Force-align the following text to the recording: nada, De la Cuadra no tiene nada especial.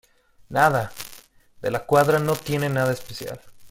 nada, 0.49 0.91
De 1.61 1.69
la 1.69 1.85
Cuadra 1.85 2.17
no 2.17 2.35
tiene 2.35 2.69
nada 2.69 2.91
especial. 2.91 3.39